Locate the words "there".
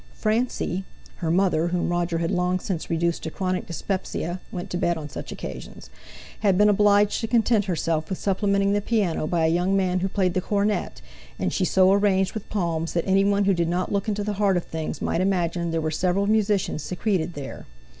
15.69-15.79, 17.35-17.67